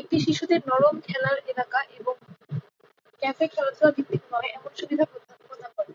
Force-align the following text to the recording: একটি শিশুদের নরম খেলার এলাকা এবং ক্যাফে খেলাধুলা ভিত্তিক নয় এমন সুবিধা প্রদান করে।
একটি 0.00 0.16
শিশুদের 0.24 0.60
নরম 0.70 0.94
খেলার 1.06 1.38
এলাকা 1.52 1.80
এবং 1.98 2.14
ক্যাফে 3.22 3.46
খেলাধুলা 3.52 3.90
ভিত্তিক 3.96 4.22
নয় 4.32 4.48
এমন 4.56 4.72
সুবিধা 4.78 5.04
প্রদান 5.42 5.70
করে। 5.76 5.92